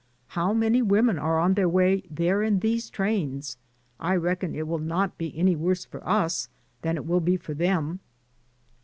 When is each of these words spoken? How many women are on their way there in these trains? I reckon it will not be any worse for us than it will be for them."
How 0.29 0.51
many 0.51 0.81
women 0.81 1.19
are 1.19 1.37
on 1.37 1.53
their 1.53 1.69
way 1.69 2.01
there 2.09 2.41
in 2.41 2.61
these 2.61 2.89
trains? 2.89 3.57
I 3.99 4.15
reckon 4.15 4.55
it 4.55 4.67
will 4.67 4.79
not 4.79 5.15
be 5.15 5.31
any 5.37 5.55
worse 5.55 5.85
for 5.85 6.03
us 6.09 6.49
than 6.81 6.95
it 6.97 7.05
will 7.05 7.21
be 7.21 7.37
for 7.37 7.53
them." 7.53 7.99